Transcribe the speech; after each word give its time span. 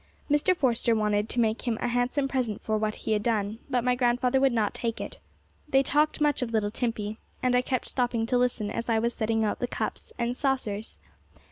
Mr. 0.31 0.55
Forster 0.57 0.95
wanted 0.95 1.29
to 1.29 1.39
make 1.39 1.67
him 1.67 1.77
a 1.79 1.87
handsome 1.87 2.27
present 2.27 2.59
for 2.63 2.75
what 2.75 2.95
he 3.05 3.11
had 3.11 3.21
done; 3.21 3.59
but 3.69 3.83
my 3.83 3.93
grandfather 3.93 4.39
would 4.39 4.51
not 4.51 4.73
take 4.73 4.99
it. 4.99 5.19
They 5.69 5.83
talked 5.83 6.19
much 6.19 6.41
of 6.41 6.51
little 6.51 6.71
Timpey, 6.71 7.19
and 7.43 7.55
I 7.55 7.61
kept 7.61 7.85
stopping 7.87 8.25
to 8.25 8.37
listen 8.39 8.71
as 8.71 8.89
I 8.89 8.97
was 8.97 9.13
setting 9.13 9.43
out 9.43 9.59
the 9.59 9.67
cups 9.67 10.11
and 10.17 10.35
saucers. 10.35 10.97